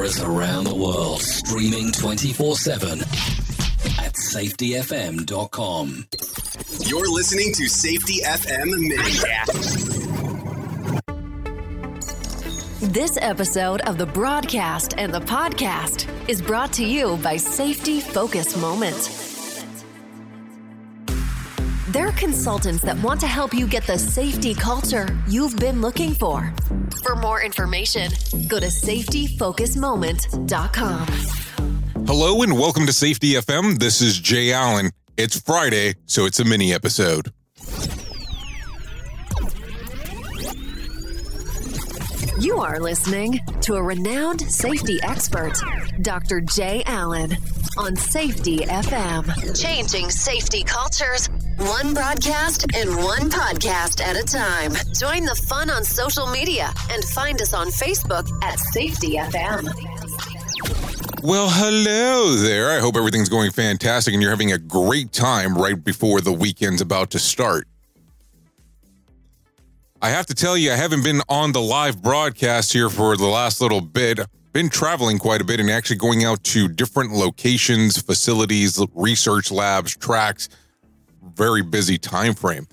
Hear 0.00 0.06
us 0.06 0.22
around 0.22 0.64
the 0.64 0.74
world, 0.74 1.20
streaming 1.20 1.92
24 1.92 2.56
7 2.56 3.00
at 3.00 4.14
safetyfm.com. 4.14 6.06
You're 6.86 7.12
listening 7.12 7.52
to 7.54 7.68
Safety 7.68 8.20
FM 8.24 8.70
Mini. 8.78 9.18
This 12.92 13.18
episode 13.20 13.82
of 13.82 13.98
the 13.98 14.06
broadcast 14.06 14.94
and 14.96 15.12
the 15.12 15.20
podcast 15.20 16.08
is 16.28 16.40
brought 16.40 16.72
to 16.74 16.84
you 16.84 17.18
by 17.18 17.36
Safety 17.36 18.00
Focus 18.00 18.56
Moment. 18.56 19.19
They're 21.90 22.12
consultants 22.12 22.82
that 22.84 23.02
want 23.02 23.18
to 23.20 23.26
help 23.26 23.52
you 23.52 23.66
get 23.66 23.84
the 23.84 23.98
safety 23.98 24.54
culture 24.54 25.08
you've 25.26 25.58
been 25.58 25.80
looking 25.80 26.14
for. 26.14 26.54
For 27.02 27.16
more 27.16 27.42
information, 27.42 28.12
go 28.46 28.60
to 28.60 28.66
safetyfocusmoment.com. 28.66 31.06
Hello 32.06 32.42
and 32.42 32.56
welcome 32.56 32.86
to 32.86 32.92
Safety 32.92 33.32
FM. 33.32 33.80
This 33.80 34.00
is 34.00 34.20
Jay 34.20 34.52
Allen. 34.52 34.92
It's 35.16 35.40
Friday, 35.40 35.94
so 36.06 36.26
it's 36.26 36.38
a 36.38 36.44
mini 36.44 36.72
episode. 36.72 37.32
You 42.38 42.58
are 42.58 42.78
listening 42.78 43.40
to 43.62 43.74
a 43.74 43.82
renowned 43.82 44.42
safety 44.42 45.00
expert, 45.02 45.54
Dr. 46.02 46.40
Jay 46.40 46.84
Allen, 46.86 47.36
on 47.76 47.96
Safety 47.96 48.60
FM. 48.60 49.60
Changing 49.60 50.08
safety 50.08 50.62
cultures, 50.64 51.28
one 51.60 51.92
broadcast 51.92 52.64
and 52.74 52.96
one 52.96 53.28
podcast 53.28 54.00
at 54.00 54.16
a 54.16 54.22
time. 54.22 54.72
Join 54.94 55.26
the 55.26 55.34
fun 55.34 55.68
on 55.68 55.84
social 55.84 56.26
media 56.26 56.72
and 56.90 57.04
find 57.04 57.40
us 57.42 57.52
on 57.52 57.66
Facebook 57.68 58.30
at 58.42 58.58
Safety 58.58 59.16
FM. 59.16 59.68
Well, 61.22 61.50
hello 61.50 62.34
there. 62.36 62.70
I 62.70 62.80
hope 62.80 62.96
everything's 62.96 63.28
going 63.28 63.50
fantastic 63.50 64.14
and 64.14 64.22
you're 64.22 64.30
having 64.30 64.52
a 64.52 64.58
great 64.58 65.12
time 65.12 65.54
right 65.54 65.82
before 65.82 66.22
the 66.22 66.32
weekend's 66.32 66.80
about 66.80 67.10
to 67.10 67.18
start. 67.18 67.68
I 70.00 70.08
have 70.08 70.24
to 70.26 70.34
tell 70.34 70.56
you, 70.56 70.72
I 70.72 70.76
haven't 70.76 71.04
been 71.04 71.20
on 71.28 71.52
the 71.52 71.60
live 71.60 72.00
broadcast 72.00 72.72
here 72.72 72.88
for 72.88 73.18
the 73.18 73.26
last 73.26 73.60
little 73.60 73.82
bit. 73.82 74.20
Been 74.54 74.70
traveling 74.70 75.18
quite 75.18 75.42
a 75.42 75.44
bit 75.44 75.60
and 75.60 75.70
actually 75.70 75.96
going 75.96 76.24
out 76.24 76.42
to 76.44 76.68
different 76.68 77.12
locations, 77.12 78.00
facilities, 78.00 78.82
research 78.94 79.50
labs, 79.50 79.94
tracks. 79.94 80.48
Very 81.22 81.62
busy 81.62 81.98
time 81.98 82.34
frame. 82.34 82.66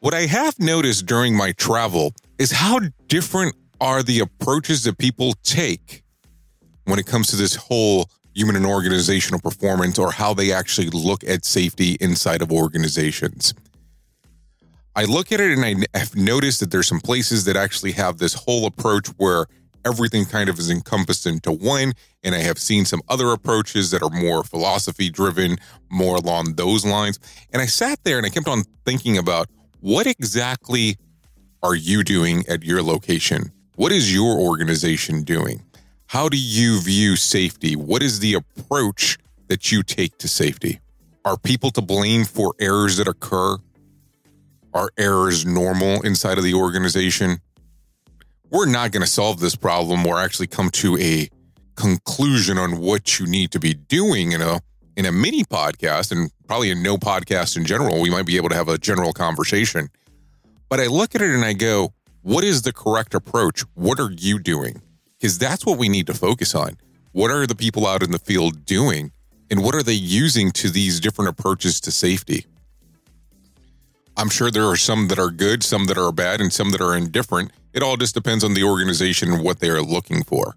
What 0.00 0.14
I 0.14 0.26
have 0.26 0.58
noticed 0.58 1.06
during 1.06 1.34
my 1.36 1.52
travel 1.52 2.14
is 2.38 2.52
how 2.52 2.80
different 3.08 3.54
are 3.80 4.02
the 4.02 4.20
approaches 4.20 4.84
that 4.84 4.98
people 4.98 5.34
take 5.42 6.02
when 6.84 6.98
it 6.98 7.06
comes 7.06 7.28
to 7.28 7.36
this 7.36 7.54
whole 7.54 8.08
human 8.34 8.56
and 8.56 8.66
organizational 8.66 9.40
performance 9.40 9.98
or 9.98 10.12
how 10.12 10.34
they 10.34 10.52
actually 10.52 10.90
look 10.90 11.24
at 11.24 11.44
safety 11.44 11.96
inside 12.00 12.42
of 12.42 12.52
organizations. 12.52 13.54
I 14.94 15.04
look 15.04 15.32
at 15.32 15.40
it 15.40 15.56
and 15.56 15.64
I 15.64 15.98
have 15.98 16.14
noticed 16.16 16.60
that 16.60 16.70
there's 16.70 16.86
some 16.86 17.00
places 17.00 17.44
that 17.44 17.56
actually 17.56 17.92
have 17.92 18.18
this 18.18 18.34
whole 18.34 18.66
approach 18.66 19.08
where 19.18 19.46
everything 19.86 20.24
kind 20.24 20.48
of 20.48 20.58
is 20.58 20.68
encompassed 20.68 21.26
into 21.26 21.52
one. 21.52 21.92
And 22.24 22.34
I 22.34 22.40
have 22.40 22.58
seen 22.58 22.84
some 22.84 23.00
other 23.08 23.30
approaches 23.30 23.92
that 23.92 24.02
are 24.02 24.10
more 24.10 24.42
philosophy 24.42 25.08
driven, 25.08 25.58
more 25.88 26.16
along 26.16 26.54
those 26.54 26.84
lines. 26.84 27.20
And 27.52 27.62
I 27.62 27.66
sat 27.66 28.02
there 28.02 28.18
and 28.18 28.26
I 28.26 28.30
kept 28.30 28.48
on 28.48 28.64
thinking 28.84 29.16
about 29.16 29.48
what 29.80 30.06
exactly 30.06 30.96
are 31.62 31.74
you 31.74 32.02
doing 32.02 32.44
at 32.48 32.64
your 32.64 32.82
location? 32.82 33.52
What 33.76 33.92
is 33.92 34.12
your 34.12 34.38
organization 34.38 35.22
doing? 35.22 35.62
How 36.06 36.28
do 36.28 36.38
you 36.38 36.80
view 36.80 37.16
safety? 37.16 37.76
What 37.76 38.02
is 38.02 38.20
the 38.20 38.34
approach 38.34 39.18
that 39.48 39.70
you 39.70 39.82
take 39.82 40.18
to 40.18 40.28
safety? 40.28 40.80
Are 41.24 41.36
people 41.36 41.70
to 41.72 41.82
blame 41.82 42.24
for 42.24 42.54
errors 42.60 42.96
that 42.96 43.08
occur? 43.08 43.58
Are 44.72 44.90
errors 44.98 45.44
normal 45.46 46.02
inside 46.02 46.38
of 46.38 46.44
the 46.44 46.54
organization? 46.54 47.40
We're 48.50 48.66
not 48.66 48.92
going 48.92 49.04
to 49.04 49.10
solve 49.10 49.40
this 49.40 49.56
problem 49.56 50.06
or 50.06 50.20
actually 50.20 50.46
come 50.46 50.70
to 50.70 50.96
a 50.98 51.28
conclusion 51.74 52.58
on 52.58 52.78
what 52.78 53.18
you 53.18 53.26
need 53.26 53.50
to 53.52 53.58
be 53.58 53.74
doing 53.74 54.32
in 54.32 54.40
a 54.40 54.60
in 54.96 55.04
a 55.04 55.12
mini 55.12 55.44
podcast 55.44 56.10
and 56.10 56.30
probably 56.46 56.70
in 56.70 56.82
no 56.82 56.96
podcast 56.96 57.56
in 57.56 57.66
general. 57.66 58.00
We 58.00 58.08
might 58.08 58.24
be 58.24 58.36
able 58.36 58.48
to 58.48 58.54
have 58.54 58.68
a 58.68 58.78
general 58.78 59.12
conversation. 59.12 59.88
But 60.70 60.80
I 60.80 60.86
look 60.86 61.14
at 61.14 61.20
it 61.20 61.34
and 61.34 61.44
I 61.44 61.52
go, 61.52 61.92
what 62.22 62.44
is 62.44 62.62
the 62.62 62.72
correct 62.72 63.14
approach? 63.14 63.62
What 63.74 64.00
are 64.00 64.10
you 64.10 64.38
doing? 64.38 64.80
Because 65.18 65.38
that's 65.38 65.66
what 65.66 65.78
we 65.78 65.88
need 65.88 66.06
to 66.06 66.14
focus 66.14 66.54
on. 66.54 66.78
What 67.12 67.30
are 67.30 67.46
the 67.46 67.54
people 67.54 67.86
out 67.86 68.02
in 68.02 68.10
the 68.10 68.18
field 68.18 68.64
doing? 68.64 69.12
And 69.50 69.62
what 69.62 69.74
are 69.74 69.82
they 69.82 69.92
using 69.92 70.50
to 70.52 70.70
these 70.70 70.98
different 70.98 71.28
approaches 71.28 71.80
to 71.82 71.90
safety? 71.90 72.46
I'm 74.16 74.30
sure 74.30 74.50
there 74.50 74.66
are 74.66 74.76
some 74.76 75.08
that 75.08 75.18
are 75.18 75.30
good, 75.30 75.62
some 75.62 75.84
that 75.86 75.98
are 75.98 76.10
bad, 76.10 76.40
and 76.40 76.52
some 76.52 76.70
that 76.70 76.80
are 76.80 76.96
indifferent. 76.96 77.50
It 77.74 77.82
all 77.82 77.96
just 77.96 78.14
depends 78.14 78.42
on 78.44 78.54
the 78.54 78.64
organization 78.64 79.32
and 79.32 79.44
what 79.44 79.60
they 79.60 79.68
are 79.68 79.82
looking 79.82 80.24
for. 80.24 80.56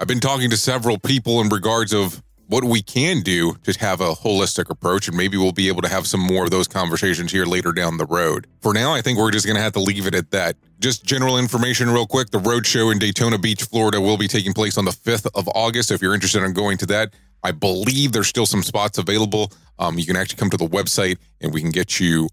I've 0.00 0.08
been 0.08 0.20
talking 0.20 0.50
to 0.50 0.56
several 0.56 0.98
people 0.98 1.40
in 1.40 1.48
regards 1.48 1.92
of 1.92 2.20
what 2.48 2.64
we 2.64 2.82
can 2.82 3.20
do 3.20 3.54
to 3.62 3.72
have 3.78 4.00
a 4.00 4.12
holistic 4.12 4.68
approach, 4.68 5.06
and 5.06 5.16
maybe 5.16 5.36
we'll 5.36 5.52
be 5.52 5.68
able 5.68 5.80
to 5.82 5.88
have 5.88 6.08
some 6.08 6.20
more 6.20 6.44
of 6.44 6.50
those 6.50 6.66
conversations 6.66 7.30
here 7.30 7.46
later 7.46 7.70
down 7.70 7.98
the 7.98 8.06
road. 8.06 8.48
For 8.60 8.74
now, 8.74 8.92
I 8.92 9.00
think 9.00 9.18
we're 9.18 9.30
just 9.30 9.46
going 9.46 9.56
to 9.56 9.62
have 9.62 9.72
to 9.74 9.80
leave 9.80 10.08
it 10.08 10.14
at 10.14 10.32
that. 10.32 10.56
Just 10.80 11.04
general 11.04 11.38
information, 11.38 11.88
real 11.88 12.06
quick. 12.06 12.30
The 12.30 12.40
road 12.40 12.66
show 12.66 12.90
in 12.90 12.98
Daytona 12.98 13.38
Beach, 13.38 13.62
Florida, 13.62 14.00
will 14.00 14.18
be 14.18 14.26
taking 14.26 14.52
place 14.52 14.76
on 14.76 14.84
the 14.84 14.90
5th 14.90 15.28
of 15.36 15.48
August. 15.54 15.92
If 15.92 16.02
you're 16.02 16.14
interested 16.14 16.42
in 16.42 16.52
going 16.52 16.78
to 16.78 16.86
that, 16.86 17.14
I 17.42 17.52
believe 17.52 18.12
there's 18.12 18.28
still 18.28 18.46
some 18.46 18.62
spots 18.62 18.98
available. 18.98 19.52
Um, 19.78 19.98
you 19.98 20.06
can 20.06 20.16
actually 20.16 20.38
come 20.38 20.50
to 20.50 20.56
the 20.56 20.66
website 20.66 21.18
and 21.40 21.52
we 21.52 21.60
can 21.60 21.70
get 21.70 21.98
you 21.98 22.28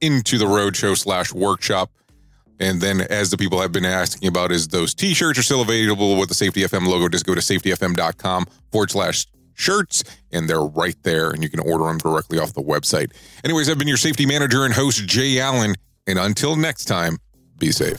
into 0.00 0.38
the 0.38 0.44
roadshow 0.44 0.96
slash 0.96 1.32
workshop. 1.32 1.90
And 2.60 2.80
then, 2.80 3.00
as 3.02 3.30
the 3.30 3.36
people 3.36 3.60
have 3.60 3.70
been 3.70 3.84
asking 3.84 4.28
about, 4.28 4.50
is 4.50 4.68
those 4.68 4.92
t-shirts 4.92 5.38
are 5.38 5.44
still 5.44 5.62
available 5.62 6.18
with 6.18 6.28
the 6.28 6.34
Safety 6.34 6.62
FM 6.62 6.88
logo? 6.88 7.08
Just 7.08 7.24
go 7.24 7.34
to 7.34 7.40
safetyfm.com 7.40 8.46
forward 8.72 8.90
slash 8.90 9.26
shirts, 9.54 10.02
and 10.32 10.48
they're 10.48 10.62
right 10.62 10.96
there, 11.04 11.30
and 11.30 11.42
you 11.42 11.50
can 11.50 11.60
order 11.60 11.84
them 11.84 11.98
directly 11.98 12.38
off 12.38 12.54
the 12.54 12.62
website. 12.62 13.12
Anyways, 13.44 13.68
I've 13.70 13.78
been 13.78 13.86
your 13.86 13.96
safety 13.96 14.26
manager 14.26 14.64
and 14.64 14.74
host, 14.74 15.06
Jay 15.06 15.38
Allen. 15.38 15.76
And 16.08 16.18
until 16.18 16.56
next 16.56 16.86
time, 16.86 17.18
be 17.58 17.70
safe. 17.70 17.98